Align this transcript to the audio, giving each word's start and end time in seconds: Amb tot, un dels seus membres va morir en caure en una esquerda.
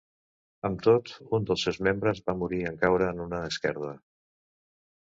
Amb 0.69 0.79
tot, 0.87 1.11
un 1.39 1.45
dels 1.51 1.67
seus 1.69 1.79
membres 1.89 2.23
va 2.31 2.37
morir 2.41 2.65
en 2.73 2.83
caure 2.87 3.13
en 3.13 3.25
una 3.29 3.45
esquerda. 3.55 3.97